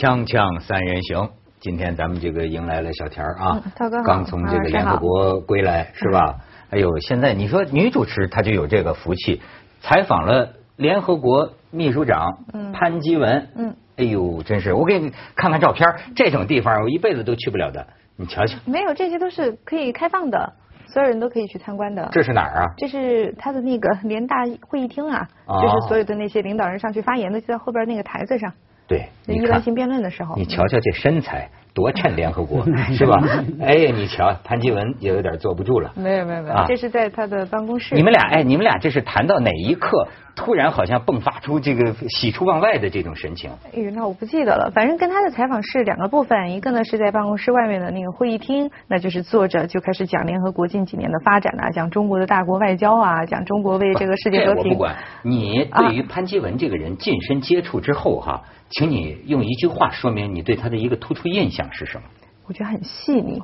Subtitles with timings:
[0.00, 1.28] 锵锵三人行，
[1.60, 6.36] 今天咱们这个迎来了小田儿啊嗯，涛哥刚从这个联合国归来是吧？
[6.70, 9.42] 哎呦，现在你说女主持她就有这个福气，
[9.82, 12.72] 采访了联合国秘书长嗯。
[12.72, 15.86] 潘基文，嗯，哎呦，真是我给你看看照片，
[16.16, 17.86] 这种地方我一辈子都去不了的，
[18.16, 20.50] 你瞧瞧，没有，这些都是可以开放的，
[20.86, 22.08] 所有人都可以去参观的。
[22.10, 22.64] 这是哪儿啊？
[22.78, 24.36] 这是他的那个联大
[24.66, 25.60] 会议厅啊，哦。
[25.60, 28.50] 就是所有的那些领导人上去发言的，就在后边那个台子上，
[28.90, 30.34] 对，你看一般性辩论的时候。
[30.34, 33.20] 你瞧瞧这身材，多衬联合国 是吧？
[33.60, 35.92] 哎呀，你瞧潘基文也有点坐不住了。
[35.96, 37.94] 没有没有没有，啊这是在他的办公室。
[37.94, 43.50] 你们俩哎，你们俩这是谈到哪一刻，突然好像迸发出这个喜出望外的这种神情？
[43.72, 44.70] 哎呦，那我不记得了。
[44.74, 54.62] 反正跟他的采访是两个部分，一个呢是在办公室外面的那个会议厅，那就是坐着就开始讲联合国近几年的发展啊，讲中国的大国外交啊，讲中国为这个世界和平。
[54.64, 54.96] 这我不管。
[55.22, 62.04] 你对于潘基文这个人近身接触之后哈，请你用一句话说明你对他的一个突出印象是什么？
[62.46, 63.42] 我觉得很细腻，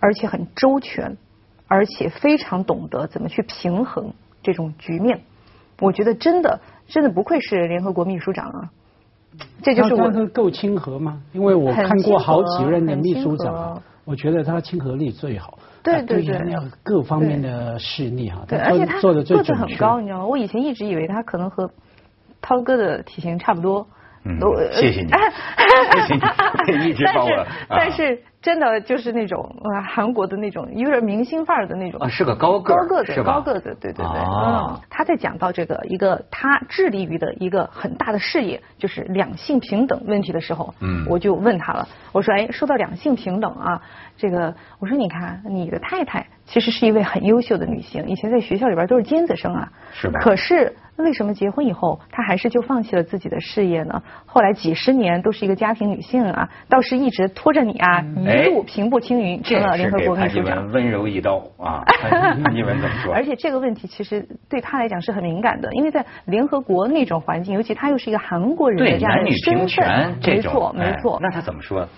[0.00, 1.16] 而且很周全，
[1.66, 5.20] 而且非常懂得怎么去平衡这种局面。
[5.80, 8.70] 我觉得真的真的不愧是联合国秘书长啊，
[9.62, 11.20] 这就是我那他够亲和吗？
[11.32, 15.58] 因为我看过好几任的秘书长我觉得他亲和力最好。
[15.82, 19.64] 对对对要各方面的势力哈，对，而且他做的最个子准确。
[19.64, 20.26] 很高，你知道吗？
[20.26, 21.70] 我以前一直以为他可能和
[22.40, 23.86] 涛哥的体型差不多。
[24.24, 25.08] 嗯都谢谢你
[26.66, 34.04] 谢谢你一直帮我啊但是但是真的就是那种呃韩国的那种有点明星范儿的那种啊是个高个儿高个子高个子，对对对。
[34.04, 41.06] 哦嗯，他在讲到这个一个他致力于的一个很大的事业，就是两性平等问题的时候，嗯。
[41.08, 43.80] 我就问他了，我说哎，说到两性平等啊，
[44.16, 50.18] 这个我说你看你的太太其实是一位很优秀的女性，以前在学校里边都是尖子生啊，是吧？
[50.20, 54.02] 可是为什么结婚以后她还是就放弃了自己的事业呢？
[54.26, 60.72] 后来几十年都是一个家庭女性啊，倒是一直拖着你啊，哎一路平步青云，成了联合国秘给潘基书长文。
[60.72, 61.82] 温柔一刀啊！
[62.00, 63.12] 潘潘基文怎么说？
[63.14, 71.18] 而且这个问题其实对他来讲是很敏感的，因为在联合国那种环境，尤其他又是一个韩国人对的这样的身份，没错哎没错。
[71.20, 71.88] 那他怎么说？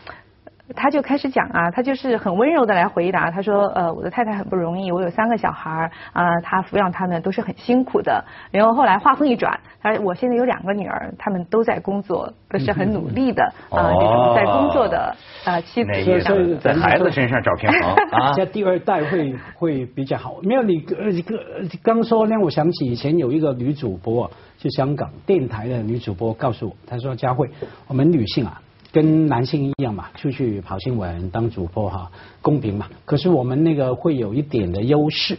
[0.75, 3.31] 他就开始讲啊，他就是很温柔的来回答。
[3.31, 8.25] 他说，呃，我的太太很不容易，我有三个小孩儿啊、他抚养他们都是很辛苦的。
[8.51, 15.15] 然后后来话锋一转，他说我现在有两个女儿，他们都在工作，都是很努力的啊、哦这种在工作的
[15.45, 20.37] 啊妻子在孩子身上找平衡啊 在第二代会会比较好。
[20.43, 21.39] 没有你呃个
[21.83, 27.51] 刚说呢，我想起以前有一个女主播，就香港电台的女主播告诉我，她说佳慧，
[27.87, 28.63] 我们女性啊。
[28.95, 32.89] 跟男性一样嘛，出去跑新闻当主播哈，公平嘛。
[33.05, 35.37] 可是我们那个会有一点的优势。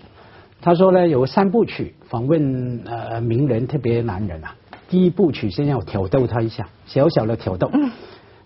[0.61, 4.53] 他说呢，有三部曲访问呃名人，特别男人啊。
[4.89, 7.71] 第一部曲先要挑逗他一下，小小的挑逗。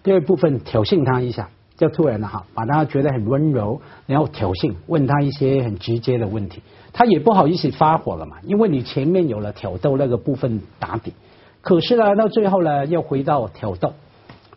[0.03, 6.61] 第二部分挑衅他一下，就突然了哈，把他觉得很温柔，然后挑衅，问他一些很直接的问题，
[6.93, 11.13] 他也不好意思发火了嘛，因为你前面有了挑逗那个部分打底，
[11.61, 13.93] 可是呢，到最后呢，又回到挑逗，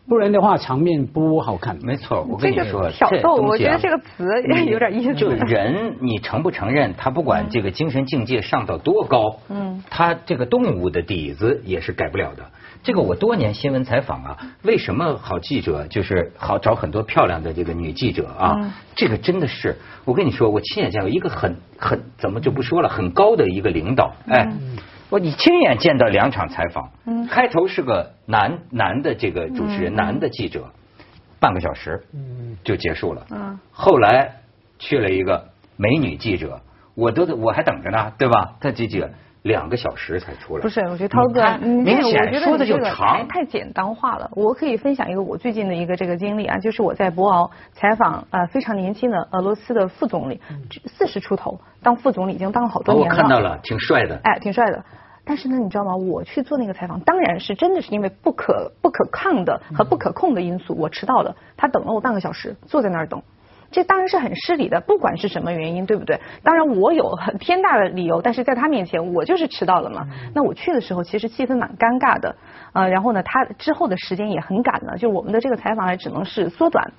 [0.07, 1.77] 不然的话场面不好看。
[1.81, 4.25] 没错，我跟你说，挑逗，我觉得这个词
[4.65, 5.13] 有点意思。
[5.15, 6.93] 就人，你承不承认？
[6.97, 12.43] 他不管这个精神境界上到多高，嗯，他这个动物的底子也是改不了的。
[12.83, 18.55] 这个我多年新闻采访啊，为什么好记者就是好找很多漂亮的这个女记者啊？
[18.57, 24.51] 嗯这个真的是，我跟你说，我亲眼见过一个很很怎么就不说了，很高的一个领导，哎。
[25.13, 27.27] 我你亲眼见到两场采访，嗯。
[27.27, 29.95] 开头是个男男的这个主持人，嗯。
[29.95, 30.71] 男的记者，
[31.39, 32.57] 半个小时，嗯。
[32.63, 33.27] 就结束了。
[33.29, 33.59] 嗯。
[33.71, 34.37] 后来
[34.79, 36.61] 去了一个美女记者，
[36.95, 38.55] 我都我还等着呢，对吧？
[38.59, 39.11] 他记者
[39.43, 40.61] 两个小时才出来。
[40.61, 43.27] 不是，我觉得涛哥，你看你这个我明显觉得说的就长。
[43.27, 44.29] 太简单化了。
[44.35, 50.41] 我可以分享一个我最近的一个这个经历啊，就是我在博鳌采访呃非常年轻的俄罗斯的副总理，
[50.85, 53.15] 四十出头，当副总理已经当了好多年了。
[53.15, 54.19] 我看到了，挺帅的。
[54.23, 54.83] 哎，挺帅的。
[55.25, 55.95] 但是呢，你知道吗？
[55.95, 61.35] 我去做那个采访，当然是真的是因为不可不可抗的和不可控的因素，我迟到了。
[61.55, 63.21] 他等了我半个小时，坐在那儿等。
[63.73, 66.17] 这当然是很失礼的，不管是什么原因，对不对？
[66.43, 70.07] 当然我有很天大的理由，但是在他面前我就是迟到了嘛。
[70.33, 72.33] 那我去的时候其实气氛蛮尴尬的，
[72.71, 76.93] 呃，然后呢，他之后的时间也很赶了，就我们的这个采访还只能是缩短。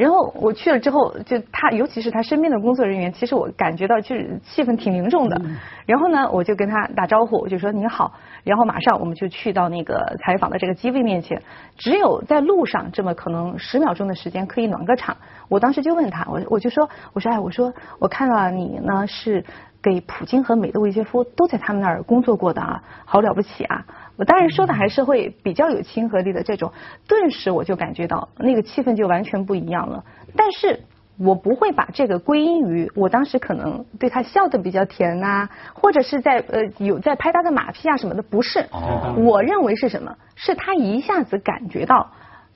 [0.00, 5.38] 然后我去了之后，就他，尤其是他身边的工作人员，其实我感觉到就是气氛挺凝重的。
[5.84, 8.14] 然后呢，我就跟他打招呼，我就说你好。
[8.42, 11.42] 然后马上我们就去到那个采访的这个机位面前，
[11.76, 15.14] 只有在路上这么可能十秒钟的时间可以暖个场。
[15.50, 19.44] 我当时就问他，我我就说，我说哎，我说我看到你呢是
[19.82, 23.84] 给普京和美德韦杰夫都在他们那儿工作过的啊，好了不起啊！
[24.16, 26.72] 我当然说的还是会比较有亲和力的这种，
[27.08, 30.04] 顿时我就感觉到那个气氛就完全不一样了。
[30.36, 30.80] 但是
[31.18, 38.60] 我不会把这个归因于我当时可能对他笑的比较甜呐、或者是在呃有在拍他的马屁啊什么的，不是。
[38.70, 40.14] 哦我认为是什么？
[40.34, 42.10] 是他一下子感觉到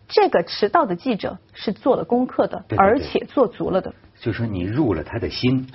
[0.09, 3.93] 这个迟到的记者是做了功课的，对对对而且做足了的。
[4.21, 5.67] 就说你入了他的心，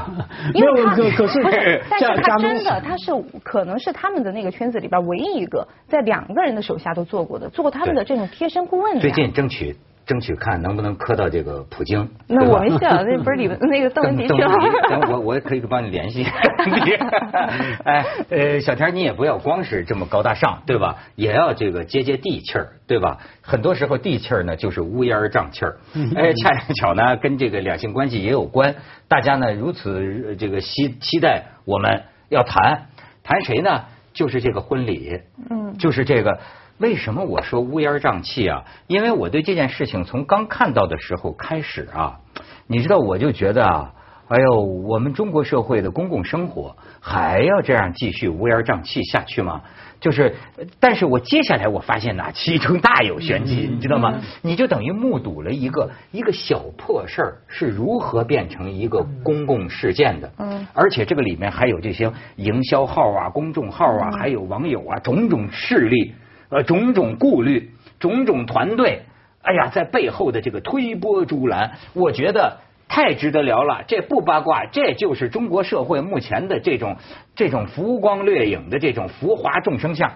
[0.54, 3.12] 因为他可可是不是，但是他真的他是
[3.44, 9.00] 可能是他们的那个圈子里边唯一一个在两个人的手下都做过的，做过他们的这种贴身顾问的。
[9.00, 12.08] 最近争取争取看能不能磕到这个普京。
[12.26, 14.56] 那我没想，那不是李文 那个邓文迪邓去了吗？
[14.88, 16.24] 等我我也可以帮你联系。
[17.84, 20.98] 哎，呃，小田，你也不要光是这么高大上，对吧？
[21.14, 23.18] 也要这个接接地气儿，对吧？
[23.40, 25.78] 很多时候地气儿呢就是乌烟瘴气儿。
[26.16, 28.74] 哎，恰巧呢跟这个两性关系也有关。
[29.08, 32.86] 大家呢如此呃这个期期待我们要谈
[33.22, 33.84] 谈谁呢？
[34.12, 36.38] 就是这个婚礼，嗯就是这个。
[36.82, 38.64] 为什么我说乌烟瘴气啊？
[38.88, 42.18] 因为我对这件事情从刚看到的时候开始啊，
[42.66, 43.94] 你知道我就觉得啊，
[44.26, 49.62] 哎呦，我们中国社会的公共生活还要这样继续乌烟瘴气下去吗？
[50.00, 50.34] 就是，
[50.80, 54.20] 但是我接下来我发现呐，其中大有玄机，你知道吗？
[54.42, 60.32] 你就等于目睹了一个一个小破事儿是如何变成一个公共事件的。
[60.38, 66.14] 嗯而且这个里面还有这些营销号啊、公众号啊，还有网友啊，种种势力，
[66.52, 69.02] 呃，种种顾虑，种种团队，
[69.40, 72.58] 哎呀，在背后的这个推波助澜，我觉得
[72.88, 73.84] 太值得聊了。
[73.88, 76.96] 这不八卦，这就是中国社会目前的这种
[77.34, 80.12] 这种浮光掠影的这种浮华众生相。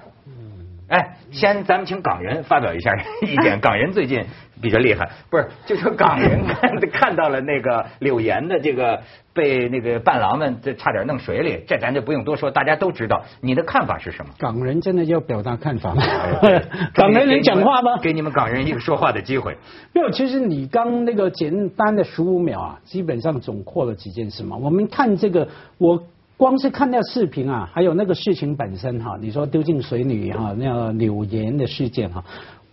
[0.88, 2.92] 哎，先咱们请港人发表一下
[3.26, 3.58] 意见。
[3.60, 4.26] 港人最近
[4.60, 9.00] 比较厉害，不是就说港人看 看到了那个柳岩的这个
[9.34, 13.22] 被那个伴郎们这差点弄水里，这咱就不用多说，大家都知道。
[13.40, 14.32] 你的看法是什么？
[14.38, 16.02] 港人真的要表达看法吗？
[16.94, 17.98] 港人能讲话吗？
[18.00, 19.56] 给你们港人一个说话的机会。
[19.92, 24.56] 没有，其实你刚那个简单的十五秒啊，基本上总括了几件事嘛。
[24.56, 25.48] 我们看这个，
[25.78, 26.02] 我
[26.38, 32.22] 光是看那视频啊，还有那个事情本身哈，你说丢进水里哈，那个柳岩的事件哈，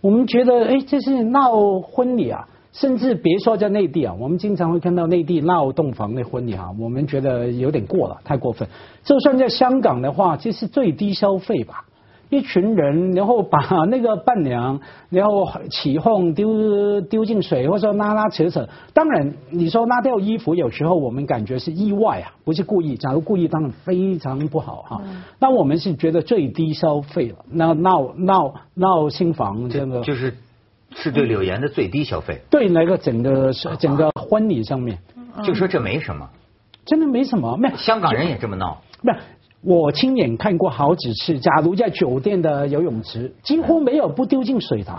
[0.04, 2.46] 我们觉得哎，这是闹婚礼啊。
[2.72, 8.68] 甚至别说在内地啊，我们经常会看到内地闹洞房的婚礼哈，我们觉得有点过了，太过分。
[9.04, 11.84] 就算在香港的话，这是最低消费吧。
[12.30, 14.80] 一群人，然后把 那个伴娘，
[15.10, 18.68] 然后起哄丢丢进水，或者说拉拉扯扯。
[18.92, 22.96] 当然，你说拉掉衣服，有时候我们感觉是意外啊，不是故意。
[22.96, 25.02] 假如故意，当然非常不好哈。
[25.38, 30.34] 那我们是觉得最低消费了，那闹闹闹新房这个，就是
[30.94, 34.98] 是对柳岩的最低消费，对那个整个整个婚礼上面，
[35.44, 36.28] 就说这没什么。
[36.86, 38.82] 真的没什么，没有香港人也这么闹。
[39.00, 39.16] 不是，
[39.64, 41.38] 我亲眼看过好几次。
[41.38, 44.94] 假如在酒店的游泳池，几乎没有不丢进水的，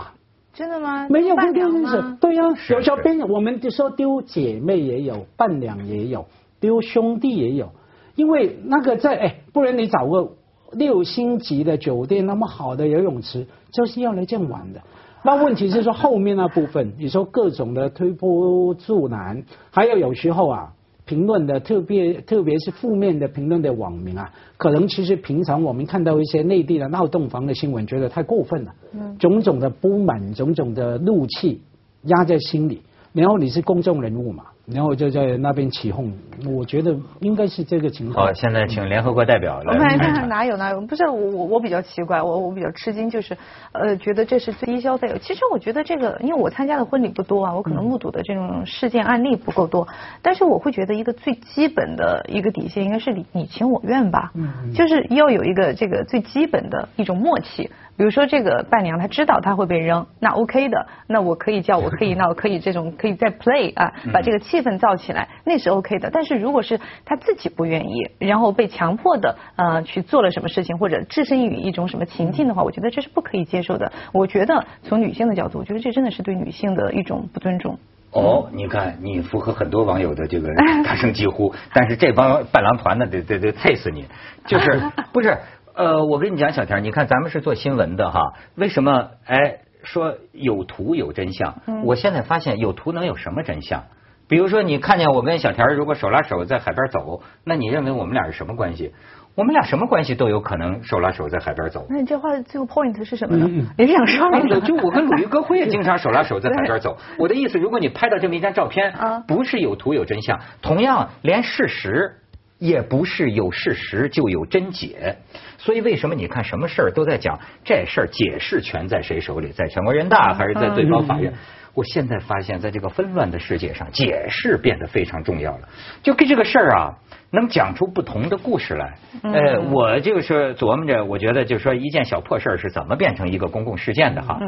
[0.52, 1.06] 真的吗？
[1.08, 2.00] 没有不伴丢进水。
[2.20, 6.26] 对呀、是有时候边我们就说丢姐妹也有，伴娘也有，
[6.58, 7.70] 丢兄弟也有。
[8.16, 10.32] 因为那个在哎，不然你找个
[10.72, 14.80] 六星级的酒店那么好的游泳池，就是要来这样玩的。
[15.22, 20.72] 那问题是说后面那部分，你说各种的推波助澜，还有有时候啊，
[21.06, 28.74] 评论的特别特别是负面的评论的网民啊，可能其实平常我们看到一些内地的闹洞房的新闻，觉得太过分了，
[29.18, 31.62] 种种的不满，种种的怒气
[32.02, 36.12] 压在心里，然后你是公众人物嘛，然后就在那边起哄，
[36.44, 38.26] 我觉得应该是这个情况。
[38.26, 40.28] 好，现在请联合国代表我们来看看。
[40.28, 43.36] 哪有哪有，不是我我我比较奇怪，我我比较吃惊，就是
[43.70, 45.08] 呃觉得这是最低消费。
[45.22, 49.86] 其实我觉得这个，因为我参加的婚礼不多啊，我可能目睹的这种事件案例不够多，
[50.20, 54.32] 但是我会觉得一个最基本的一个底线应该是你你情我愿吧，
[54.74, 57.70] 就是要有一个这个最基本的一种默契。
[57.96, 66.10] 比如说这个伴娘她知道她会被扔，那 OK 的，那我可以叫我可以闹，可以这种可以再 play 啊，把这个气氛造起来，那是 OK 的。
[66.12, 73.92] 但是如果是她自己不愿意，然后被强迫的呃去做了什么事情，或者置身于一种什么情境的话，我觉得这是不可以接受的。
[74.12, 77.78] 我觉得从女性的角度，我觉得这真的是对女性的一种不尊重。
[78.12, 80.48] 哦，你看，你符合很多网友的这个
[80.84, 84.06] 大声疾呼，但是这帮伴郎团呢，得得得啐死你！
[84.46, 84.80] 就是
[85.12, 85.36] 不是？
[85.76, 89.10] 呃，我跟你讲，小田，你看咱们是做新闻的哈，为什么？
[89.26, 93.84] 哎，说有图有真相，我现在发现有图能有什么真相？
[94.26, 98.94] 比如说，你看见我跟小田如果手拉手在海边走，那你认为我们俩是什么关系？
[99.34, 101.86] 我们俩什么关系都有可能手拉手在海边走。
[101.90, 103.46] 那你这话最后 point 是什么呢？
[103.76, 104.30] 你是想说？
[104.60, 106.96] 就我跟鲁豫歌会也经常手拉手在海边走。
[107.20, 112.16] 我的意思，如果你拍到这么一张照片啊，不是有图有真相，同样连事实
[112.58, 115.16] 也不是有事实就有真解，
[115.58, 121.32] 所以为什么你看什么事儿都在讲这事儿解释权在谁手里，在全国人大还是在最高法院？
[121.74, 125.68] 我现在发现，在这个纷乱的世界上，解释变得非常重要了。
[126.02, 126.94] 就跟这个事儿啊，
[127.30, 128.94] 能讲出不同的故事来。
[129.22, 134.40] 呃，我就是琢磨着，我觉得就是说，一件小破事儿是怎么变成一个公共事件的哈。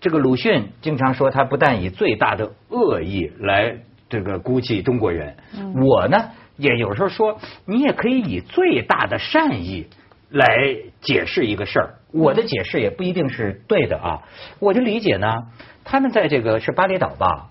[0.00, 3.76] 这个鲁迅经常说，他不但以最大的恶意来
[4.08, 5.36] 这个估计中国人，
[5.74, 9.86] 我呢也有时候说，你也可以以最大的善意
[10.30, 11.94] 来解释一个事儿。
[12.12, 14.22] 我的解释也不一定是对的啊，
[14.58, 15.32] 我的理解呢。
[15.84, 17.50] 他们在这个是巴厘岛吧，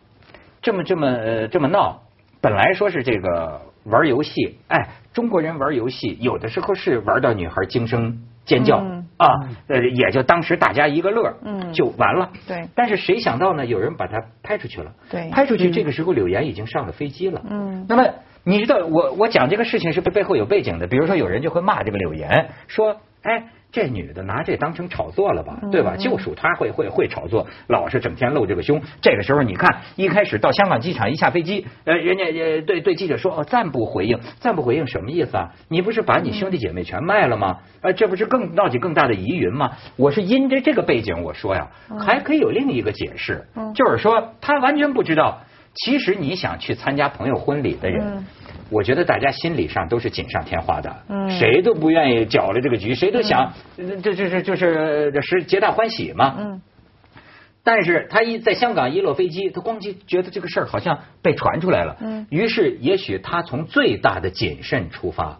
[0.62, 2.02] 这么这么呃这么闹，
[2.42, 8.78] 本来说是这个玩游戏，哎，中国人玩游戏有的时候是玩到女孩惊声尖叫
[9.18, 9.28] 啊，
[9.68, 12.30] 呃也就当时大家一个乐，嗯，就完了。
[12.46, 12.68] 对。
[12.76, 13.66] 但是谁想到呢？
[13.66, 14.92] 有人把它拍出去了。
[15.10, 15.30] 对。
[15.30, 17.42] 拍出去，这个时候柳岩已经上了飞机了。
[17.50, 17.86] 嗯。
[17.88, 18.04] 那么
[18.46, 20.88] 你知道我我讲这个事情是背后有背景的？
[20.88, 23.48] 比如说有人就会骂这个柳岩，说哎。
[23.72, 25.98] 这女的拿这当成炒作了吧，对吧？
[25.98, 28.82] 就属她会会会炒作，老是整天露这个胸。
[29.02, 35.52] 这个时候你看，一开始到香港机场一下飞机，呃，人家呃对对记者说哦暂不回应，暂不回应什么意思啊？
[35.68, 37.58] 你不是把你兄弟姐妹全卖了吗？
[37.82, 39.74] 呃，这不是更闹起更大的疑云吗？
[39.98, 41.68] 我是因着这个背景我说呀，
[42.00, 45.42] 还可以有另一个解释，就是说他完全不知道，
[45.76, 48.26] 其实你想去参加朋友婚礼的人。
[48.72, 50.96] 我觉得大家心理上都是锦上添花的，
[51.30, 56.60] 谁都不愿意搅了这个局，谁都想这这这就是这是皆大欢喜嘛。
[57.64, 61.98] 但是他一在香港一落飞机，他咣叽觉得这个事儿好像被传出来了。
[62.32, 65.38] 于是也许他从最大的谨慎出发，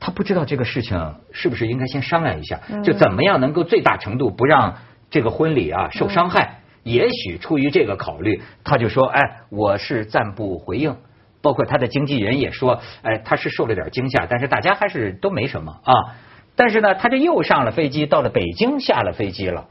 [0.00, 4.78] 他不知道这个事情是不是应该先商量一下，就怎么样能够最大程度不让
[5.10, 6.58] 这个婚礼啊受伤害。
[6.86, 10.96] 也许出于这个考虑，他就说：“哎，我是暂不回应。”
[11.42, 16.14] 包括他的经纪人也说，哎，他是受了点惊吓，但是大家还是都没什么啊。
[16.54, 19.66] 但是呢，他这又上了飞机，到了北京下了飞机了，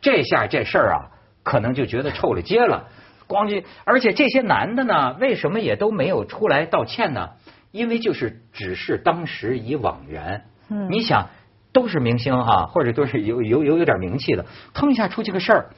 [0.00, 0.98] 这下这事儿啊，
[1.44, 2.88] 可能就觉得臭了街了。
[3.28, 7.30] 光就，而且这些男的呢，为什么也都没有出来道歉呢？
[7.70, 10.42] 因为就是只是当时已惘然。
[10.68, 11.28] 嗯，你想，
[11.72, 15.70] 都是明星哈，或者都是有有有有点名气的，腾一下出去个事儿。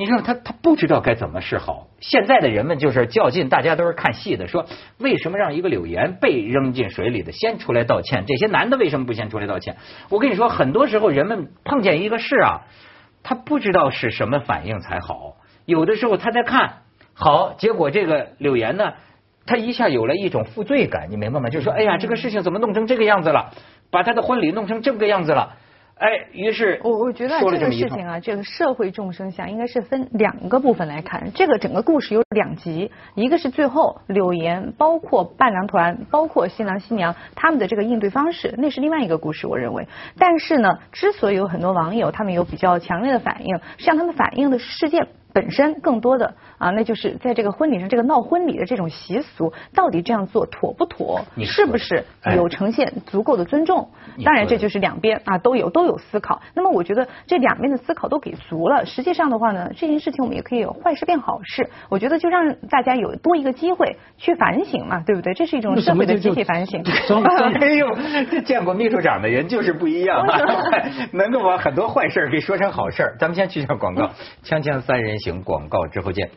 [0.00, 1.88] 你说他他不知道该怎么是好。
[2.00, 4.48] 现在的人们就是较劲，大家都是看戏的。
[4.48, 4.64] 说
[4.96, 8.24] 为什么让一个柳岩被扔进水里的先出来道歉？
[8.26, 9.76] 这些男的为什么不先出来道歉？
[10.08, 12.62] 我跟你说，很多时候人们碰见一个事啊，
[13.22, 15.36] 他不知道是什么反应才好。
[15.66, 16.78] 有的时候他在看
[17.12, 18.94] 好，结果这个柳岩呢，
[19.44, 21.50] 他一下有了一种负罪感，你明白吗？
[21.50, 23.52] 就是说，哎呀，这个事情怎么弄成这个样子了？
[23.90, 25.56] 把他的婚礼弄成这个样子了。
[26.00, 31.30] 哎，于是我我觉得这个事情啊，这个社会众生相应该是分两个部分来看。
[31.34, 39.46] 这个整个故事有两集，一个是最后柳岩，包括伴郎团，包括新郎新娘他们的这个应对方式，那是另外一个故事。
[39.46, 45.06] 我认为，但是呢，之所以有很多网友他们有比较强烈的反应，向他们反映的是事件。
[45.32, 51.20] 本身更多的啊，那就是在这个婚礼上，这个闹婚礼的这种习俗，到底这样做妥不妥？
[51.44, 52.04] 是不是
[52.36, 53.88] 有呈现足够的尊重？
[54.24, 56.40] 当然，这就是两边啊都有都有思考。
[56.54, 58.84] 那么，我觉得这两边的思考都给足了。
[58.84, 61.68] 实际上的话呢，这件事情我们也可以有坏事变好事。
[61.88, 65.32] 我觉得就让大家有多一个机会去反省嘛，对不对？
[65.34, 66.82] 这是一种社会的集体反省。
[67.60, 67.86] 哎呦，
[68.30, 70.26] 这见过秘书长的人就是不一样，
[71.12, 73.14] 能够把很多坏事给说成好事。
[73.18, 74.10] 咱们先去下广告，
[74.44, 75.19] 锵锵三人。
[75.20, 76.30] 行广告之后见。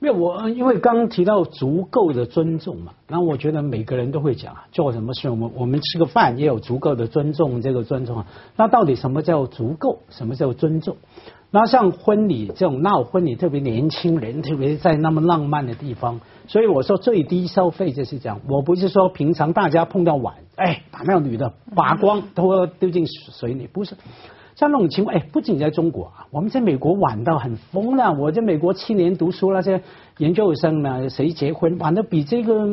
[0.00, 9.98] 没有我，因为刚提到足够的尊重嘛，那我觉得每个人都会讲，做什么事我们我们吃个饭也有足够的尊重，这个尊重啊，那到底什么叫足够？
[10.10, 10.96] 什么叫尊重？
[11.50, 18.40] 那像婚礼这种闹婚礼，特别年轻人，特别在那么浪漫的地方，所以我说最低消费就是这样。
[18.48, 23.96] 我不是说平常大家碰到碗，哎，把那个女的拔光，都丢进水里，不是。
[24.58, 28.12] 像那种情况，哎，不仅在中国啊，我们在美国玩到很疯了。
[28.12, 29.80] 我在美国七年读书，那些
[30.16, 32.68] 研究生呢，谁结婚玩的比这个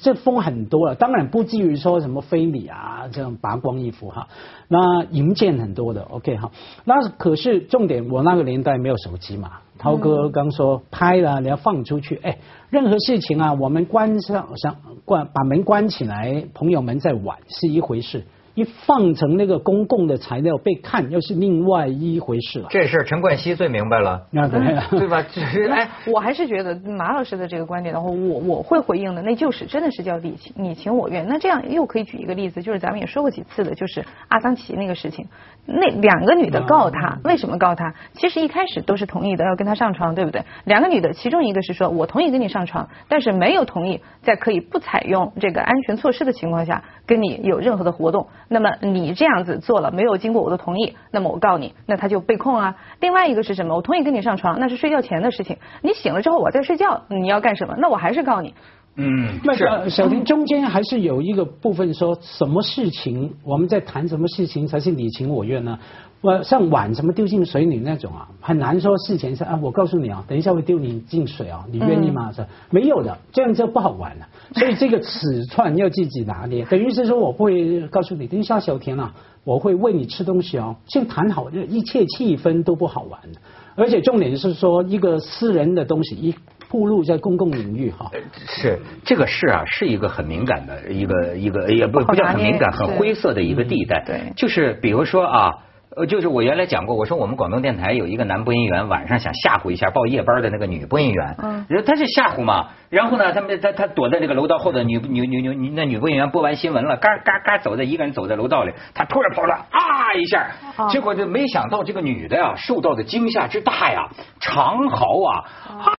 [0.00, 0.94] 这疯很多了。
[0.94, 4.28] 当然不至于说什么非礼啊，这种拔光衣服哈。
[4.68, 6.50] 那淫贱很多的，OK 哈。
[6.86, 9.58] 那可是重点，我那个年代没有手机嘛。
[9.76, 12.38] 涛哥刚说拍了，你要放出去，哎，
[12.70, 18.24] 任何事情啊，我们关上上关把门关起来，朋友们在玩是一回事。
[18.54, 22.68] 一放成那个公共的材料被看，又是另外一回事了。
[22.70, 25.22] 这事陈冠希最明白了，那对，对吧？
[25.22, 31.26] 只是 哎，我还是觉得马老师的这个观点的话，我我会回应的，那就是真的是叫你情你情我愿。
[31.26, 35.26] 那这样又可以举一个例子，就是咱们也说过几次的，就是阿桑奇那个事情，
[35.66, 37.94] 那两个女的告他，为什么告他？
[38.12, 40.44] 其实一开始都是同意的，要跟他上床，对不对？
[40.64, 48.26] 两个女的，其中一个是说我同意跟你上床，但是没有同意在可以不采用这个安全措施的情况下跟你有任何的活动。
[48.48, 52.76] 那么你这样子做了，没有经过我的同意，那么我告你，那他就被控啊。
[53.00, 53.74] 另外一个是什么？
[53.74, 55.56] 我同意跟你上床，那是睡觉前的事情。
[55.80, 57.74] 你醒了之后我在睡觉，你要干什么？
[57.78, 58.54] 那我还是告你。
[58.96, 65.78] 嗯，那小婷中间还是有一个部分说，什么事情我们在谈什么事情才是你情我愿呢？
[66.20, 72.32] 我像碗什么丢进水里那种啊，很难说事前是啊，我告诉你啊，等一下会丢你进水啊，你愿意吗？
[72.32, 74.26] 是没有的，这样就不好玩了。
[74.54, 83.40] 所以这个尺寸要自己拿捏，等于是说我不会告诉你，等一下小田啊，我会喂你吃东西哦，先谈好，一切气氛都不好玩的。
[83.76, 86.32] 而且重点是说，一个私人的东西一
[86.74, 88.10] 暴露在公共领域哈，
[88.48, 94.02] 是这个事啊，是一个很敏感的一个一个，也不不叫很敏感，很灰色的一个地带。
[94.04, 95.52] 对，就是比如说啊。
[95.96, 114.08] 呃，就是我原来讲过，我说我们广东电台有一个男播音员，晚上想吓唬一下报夜班的那个女播音员，嗯，他是吓唬嘛，然后呢，他们他他躲在这个楼道后的女女女女那女播音员播完新闻了，嘎嘎嘎走在一个人走在楼道里，他突然跑了啊一下，结果就没想到这个女的呀受到的惊吓之大呀，
[114.40, 115.44] 长嚎啊
[115.78, 115.94] 啊，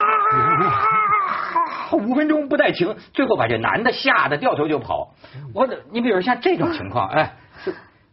[1.93, 5.15] 五分钟不带停，最后把这男的吓得掉头就跑。
[5.55, 7.35] 我你比如像这种情况，哎。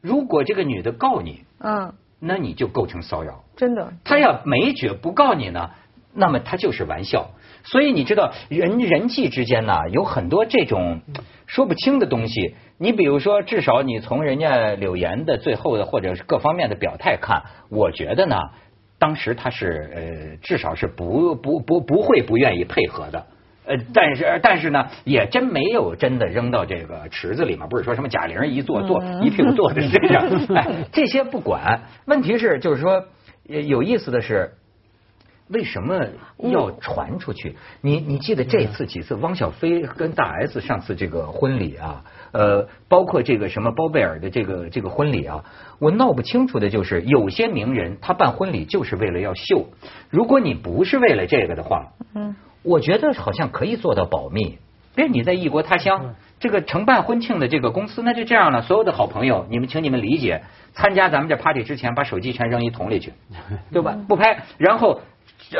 [0.01, 3.43] 如果这个女的告你，嗯，那你就构成骚扰。
[3.55, 5.69] 真的，她要没觉不告你呢，
[6.15, 7.29] 那么她就是玩笑。
[7.63, 11.01] 所以你知道，人人际之间呢，有很多这种
[11.45, 12.55] 说不清的东西。
[12.79, 18.37] 你比如说，至少你从人家柳岩的最后的或者是各方面的表态看，我觉得呢，
[19.01, 23.25] 当时他是呃，至少是不不不不会不愿意配合的。
[23.65, 30.23] 呃，但是但是呢，也真没有真的扔到这个池子里面，不是说什么贾玲一坐坐一屁股坐在身上，
[30.55, 31.81] 哎，这些不管。
[32.05, 33.03] 问题是就是说，
[33.47, 34.53] 有意思的是，
[35.47, 36.05] 为什么
[36.37, 37.55] 要传出去？
[37.81, 45.43] 你你记得这次几次汪小菲跟大 S 上次这个婚礼啊，呃，包括这个什么包贝尔的这个这个婚礼啊，
[45.79, 49.65] 我闹不清楚的就是有些名人他办婚礼就是为了要秀，
[50.09, 52.35] 如果你不是为了这个的话，嗯。
[52.63, 54.59] 我觉得好像可以做到保密。
[54.93, 58.61] 别你在异国他乡，这个承办婚庆的这个公司，那就这样了。
[58.61, 63.13] 所有的好朋友，你们请你们理解，参加咱们这 party 之前，把手机全扔一桶里去，
[63.73, 63.97] 对吧？
[64.07, 64.43] 不拍。
[64.59, 65.01] 然后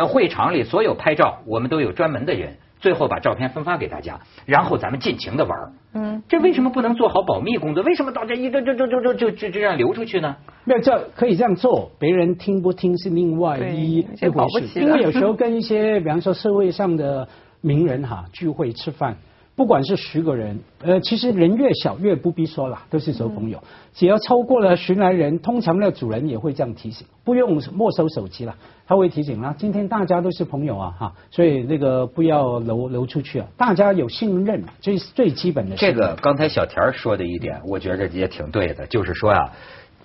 [0.09, 2.57] 会场里所有拍照，我们都有专门的人。
[2.81, 5.57] 最后把照片分发给大家，然后咱们尽情的玩。
[5.93, 7.83] 嗯，这为什么不能做好保密工作？
[7.83, 10.35] 为什么大家一就就就就就就就这样流出去呢？
[10.65, 14.79] 那这可以这样做，别人听不听是另外一一回事。
[14.79, 17.27] 因为有时候跟一些，比方说社会上的
[17.61, 19.15] 名人哈聚会吃饭。
[19.53, 23.61] 不管是十个人，呃，其实人越小越不必说了，都是熟朋友。
[23.93, 28.55] 只要超过了十来人，通常那主人也会这样提醒，不用没收手机了，
[28.87, 35.75] 他会提醒啊，今天大家都是朋友啊，哈，所以那个不要流流出去啊，大家有信任，这是最基本的。
[35.75, 39.51] 这个刚才小田说的一点，我觉着也挺对的，就是说啊，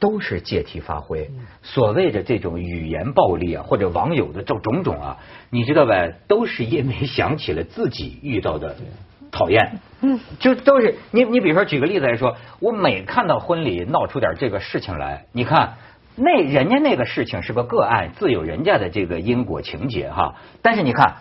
[0.00, 1.30] 都是借题发挥，
[1.62, 5.16] 所谓的这种语言暴力啊，或者网友的这种种啊，
[5.48, 5.94] 你知道吧，
[6.26, 8.76] 都是因为想起了自己遇到的。
[9.37, 15.75] 讨厌，嗯，就都是你，你比如说举个例子来说，我每看到婚礼闹出点这个事情来，你看
[16.16, 21.16] 那人家那个事情是个个案，自有人家的这个因果情节哈，但是你看。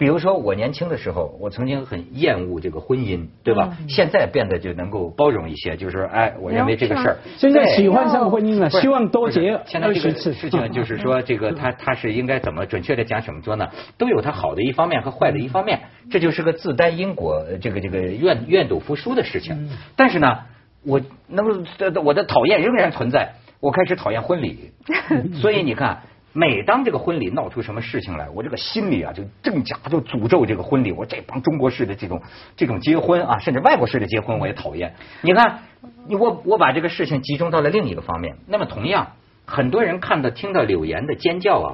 [0.00, 3.76] 比如说我年轻的时候，我曾经很厌恶这个婚姻，对吧？
[3.86, 13.68] 现在变得就能够包容一些，就是说，哎，我认为这个事儿现在喜欢上婚姻了，希望多结现在这个事情就是说，这个他 他是应该怎么准确的讲怎么做呢？
[13.98, 19.68] 都有他好的一方面和坏的一方面，这就是个自担因果，这个这个愿愿赌服输的事情。
[19.96, 20.38] 但是呢，
[20.82, 21.62] 我那么
[22.02, 24.70] 我的讨厌仍然存在，我开始讨厌婚礼，
[25.42, 26.04] 所以你看。
[26.32, 30.92] 每当这个婚礼闹出什么事情来，我这个心里啊就正假就诅咒这个婚礼。
[30.92, 32.22] 我这帮中国式的这种
[32.56, 34.94] 这种结婚啊，甚至外国式的结婚我也讨厌。
[35.22, 35.60] 你看，
[36.08, 38.36] 我我把这个事情集中到了另一个方面。
[38.46, 39.08] 那么同样，
[39.44, 41.68] 很多人看到听到柳岩的尖叫啊，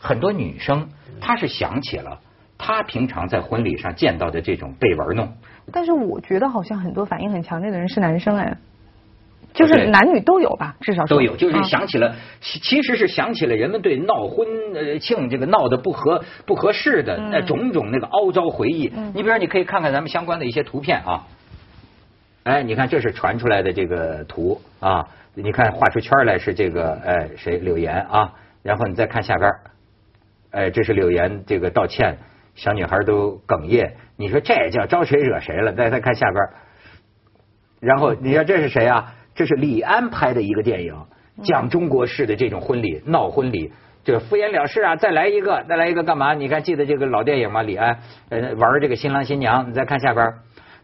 [0.00, 0.88] 很多女生
[1.20, 2.20] 她是想起了
[2.58, 5.32] 她平常在婚礼上见到的这种被玩弄。
[5.72, 8.58] 但是我觉得好像很多反应很强烈的人是男生哎。
[9.52, 11.36] 就是男女都有吧，至少都有。
[11.36, 18.92] 就是想起了，其实是想起了人们对闹婚呃庆这个闹得不合不合适的那种种那个凹糟回忆。
[19.12, 21.26] 你比如说，你可以看看咱们相关的一些图片啊。
[22.44, 28.32] 哎，你看这是传出来的这个图啊，你看画出圈来是这个哎谁柳岩啊，
[28.62, 29.52] 然后你再看下边，
[30.52, 32.16] 哎这是柳岩这个道歉，
[32.54, 35.72] 小女孩都哽咽，你说这叫招谁惹谁了？
[35.72, 36.48] 再再看下边，
[37.80, 39.12] 然后你说这是谁啊？
[39.34, 40.94] 这是李安拍的一个电影，
[41.42, 43.72] 讲中国式的这种婚礼闹婚礼。
[44.02, 44.96] 就敷衍了事啊！
[44.96, 46.32] 再来一个，再来一个干嘛？
[46.32, 47.60] 你看记得这个老电影吗？
[47.60, 47.98] 李安
[48.30, 50.26] 呃玩这个新郎新娘，你再看下边。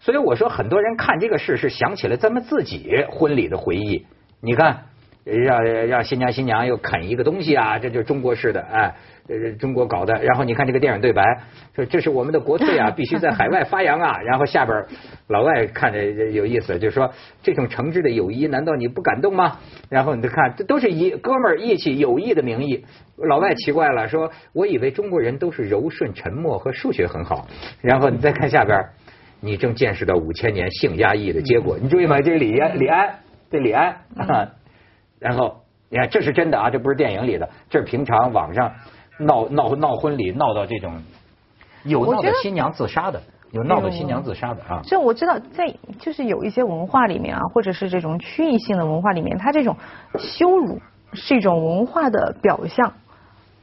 [0.00, 4.04] 所以我说，很多人看这个事是想起了咱们自己婚礼的回忆。
[4.42, 4.84] 你看，
[5.34, 8.94] 让让新娘新娘又啃一个东西啊，这就是中国式的哎。
[9.28, 11.20] 呃，中国搞的，然后你看这个电影对白，
[11.74, 14.20] 说这是我们的国粹啊， 必须在海外发扬啊。
[14.20, 14.84] 然后下边
[15.26, 17.12] 老外看着有意思，就说
[17.42, 19.58] 这种诚挚的友谊，难道你不感动吗？
[19.90, 22.84] 然后你再看，这都是以哥们儿义气、友谊的名义。
[23.16, 27.48] 老外奇怪了，说我以为中国人都是柔顺、沉默和数学很好。
[27.82, 28.78] 然后你再看下边，
[29.40, 31.76] 你正见识到五千年性压抑的结果。
[31.82, 32.20] 你注意吗？
[32.20, 33.12] 这是李安，李安，
[33.50, 33.96] 这李安。
[35.18, 35.56] 然后
[35.88, 38.72] 你看，这是真的啊，这不是电影里的，这是平常网上。
[39.18, 40.92] 闹闹闹婚礼闹到这种，
[41.84, 43.18] 有闹的新娘自杀的，
[43.50, 44.82] 有闹的新娘自杀的啊。
[44.84, 49.74] 这我知道，在就是有一些文化里面啊，或者是这种区域性的文化里面，它这种
[50.18, 50.78] 羞辱
[51.14, 52.92] 是一种文化的表象。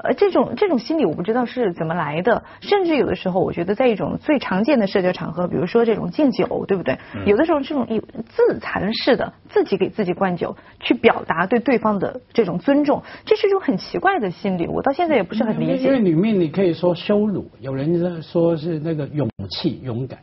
[0.04, 6.98] 呃，这种这种心理我不知道是怎么来的，甚至有的时候，我觉得在一种最常见的社交场合，比如说这种敬酒，对不对？
[7.26, 7.88] 有的时候这种
[8.28, 15.88] 自残式的，自己给自己灌酒，去表达对对方的这种尊重，这是一种很奇怪的心理，我到现在也不是很理解。
[15.88, 20.20] 因为里面你可以说羞辱，有人说是那个勇气、勇敢，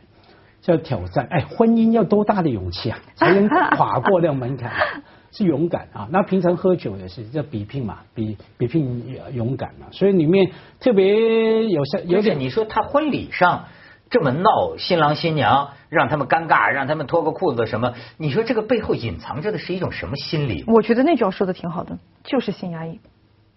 [0.61, 1.25] 叫挑战。
[1.31, 4.71] 哎，婚姻要多大的勇气啊，才能跨过那个门槛？
[5.31, 6.09] 是勇敢啊！
[6.11, 9.87] 那平常喝酒也是叫比拼嘛，比比拼勇敢嘛。
[9.91, 13.63] 所以里面特别有些有点，你说他婚礼上
[14.09, 17.93] 这么闹，新郎新娘让他们尴尬，让他们脱个裤子什么？
[18.17, 20.65] 你说这个背后隐藏着的是一种什么心理？
[20.67, 22.99] 我觉得那句话说的挺好的，就是性压抑。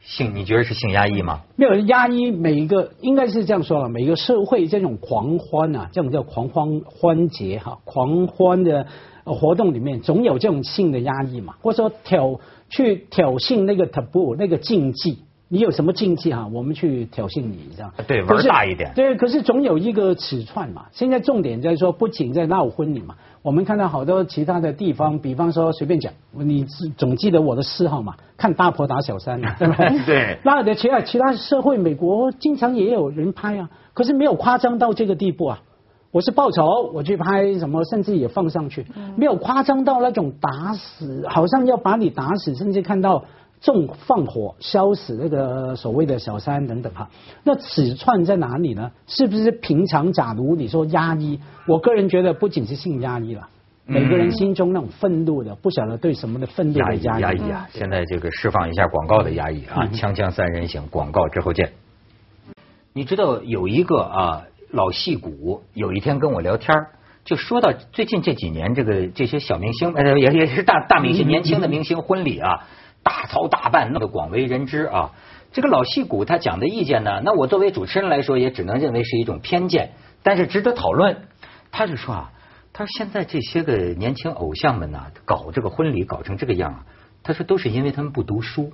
[0.00, 0.36] 性？
[0.36, 1.40] 你觉得是性压抑吗？
[1.56, 8.86] 没有压抑，每一个应该是这样说了，每一个社会这种狂欢啊，这种叫狂欢欢节哈，狂欢的。
[9.24, 16.46] 活动里面总有这种性的压抑嘛，或者说挑去挑衅那个 taboo 那个禁忌，你有什么禁忌哈？
[16.52, 17.92] 我们去挑衅你这样。
[18.06, 18.92] 对，玩大一点。
[18.94, 20.86] 对，可是总有一个尺寸嘛。
[20.92, 30.04] 现在重点在说，不仅在闹婚礼嘛，我们看到好多其他的地方，比方说随便讲，你总记得我的嗜好嘛，看大婆打小三， 对不对？
[30.04, 30.38] 对。
[30.44, 35.62] 那的其他其他社会，美国经常也有人拍啊，可是没有夸张到这个地步啊。
[36.14, 43.24] 我是报仇，我去拍什么，甚至也放上去，没有夸张到那种打死，好像要把你打死，甚至看到
[43.60, 47.10] 重放火烧死那个所谓的小三等等哈。
[47.42, 48.92] 那尺寸在哪里呢？
[49.08, 50.12] 是不是平常？
[50.12, 53.48] 假如你说压抑，我个人觉得不仅是性压抑了，
[53.84, 57.22] 每个人心中那种愤怒的，不晓得对什么的愤怒的压抑。
[57.22, 57.68] 压抑啊！
[57.72, 59.88] 现在这个释放一下广告的压抑啊！
[59.92, 61.72] 锵锵三人行，广告之后见。
[62.92, 64.44] 你知道有一个啊？
[64.74, 66.86] 老戏骨有一天跟我聊天
[67.24, 72.66] 就说到最近这几年这个这些小明星，呃，也也是大大明星、年轻的明星婚礼啊，
[73.04, 75.12] 大操大办，弄得广为人知啊。
[75.52, 79.92] 这个老戏骨他讲的意见呢，那我作为主持人来说，也只能认为是一种偏见，
[80.24, 81.28] 但是值得讨论。
[81.70, 82.32] 他是说啊，
[82.72, 86.86] 他说现在这些个年轻偶像们呢，搞这个婚礼搞成这个样啊，
[87.22, 88.72] 他说都是因为他们不读书。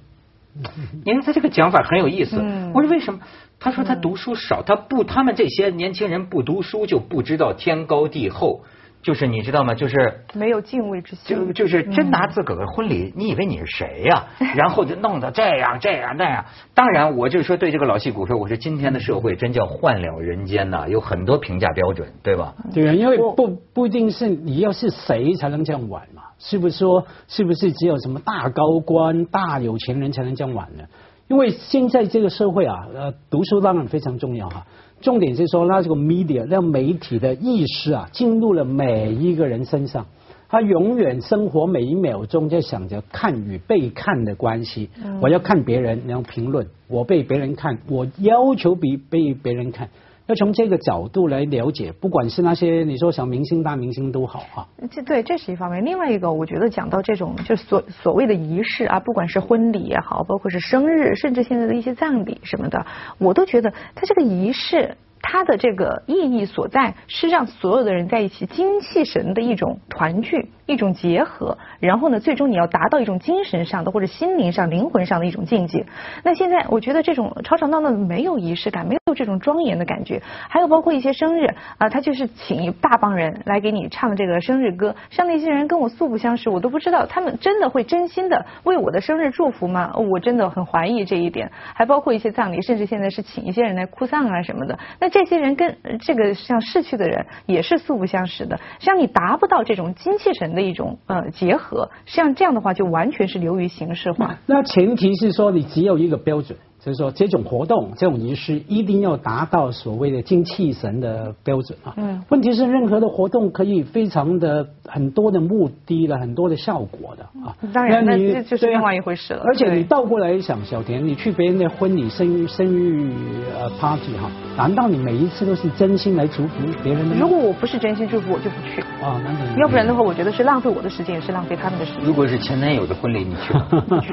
[1.04, 2.36] 你看他这个讲法很有意思。
[2.74, 3.20] 我说为什么？
[3.58, 8.64] 他说他读书少，他不，他们这些年轻人不读书就不知道天高地厚。
[9.02, 9.74] 就是你知道吗？
[9.74, 11.36] 就是没有敬畏之心。
[11.36, 14.26] 就就是真拿自个儿的婚礼，你以为你是谁呀？
[14.56, 16.44] 然后就弄得这样这样那样。
[16.74, 22.54] 当然，我就说对这个老戏骨说，我说今天的社会真叫换了人间呐，有很多评价标准，对吧？
[22.74, 26.22] 对啊，因为不不一定是你要是谁才能这样玩嘛？
[26.38, 30.84] 是不是说是不是只有什么大高官、大有钱人才能这样玩呢？
[31.28, 34.66] 因为现在这个社会啊，呃，读书当然非常重要哈。
[35.00, 40.06] 重点是说，那这个 media 让媒体的意识啊，进入了每一个人身上，
[40.48, 44.90] 他永远生活每一秒钟在想着看与被看的关系。
[45.22, 49.88] 我要看别人，然后评论；我被别人看，我要求比被别人看。
[50.30, 54.68] 要从这个角度来了解，不管是那些你说小明星、大明星都好啊。
[54.88, 62.86] 这对这是一方面，另外一个我觉得讲到这种就所所谓的仪式啊，不管是婚礼也好，包括是生日，甚至现在的一些葬礼什么的，
[63.18, 64.96] 我都觉得它这个仪式。
[65.22, 75.86] 它的这个意义所在是让所有的人在一起精气神的一种团聚、一种结合，然后呢，最终你要达到一种精神上的或者心灵上、灵魂上的一种境界。
[76.24, 80.22] 那现在我觉得这种吵吵闹闹的没有仪式感，没有有这种庄严的感觉。
[80.48, 89.92] 还有包括一些生日啊，他就是请一大帮人来给你唱这个生日歌，像那些人跟我素不相识，我都不知道他们真的会真心的为我的生日祝福吗？
[89.96, 91.50] 我真的很怀疑这一点。
[91.74, 94.78] 还包括一些葬礼，甚至现在是请一些人来哭丧啊什么的。
[95.00, 104.38] 那这些人跟这个像逝去的人也是素不相识的，像你达不到这种精气神的一种呃结合，像这样的话就完全是流于形式化。
[104.46, 106.56] 那前提是说你只有一个标准。
[106.80, 111.92] 就是说，这种活动、这种仪式一定要达到所谓的精气神的标准啊。
[111.96, 112.22] 嗯。
[112.30, 117.54] 问题是，任何的活动可以非常的很多的目的了，很多的效果的啊。
[117.72, 119.42] 当然，那这就是另外一回事了。
[119.44, 123.12] 而且你倒过来想，小田，你去别人的婚礼、生日、生日
[123.58, 127.16] 呃 party 哈，难道你每一次都是真心来祝福别人的？
[127.16, 128.80] 如果我不是真心祝福，我就不去。
[129.04, 132.04] 啊，那你要不然的话，我觉得是浪费我的时间，也是浪费他们的时间。
[132.04, 133.52] 如果是前男友的婚礼，你去
[133.86, 134.08] 不去？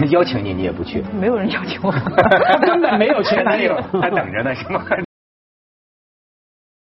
[0.10, 1.02] 邀请你，你也不去。
[1.20, 1.92] 没有人邀请我，
[2.66, 4.82] 根本没有前男友，还等着呢，是吗？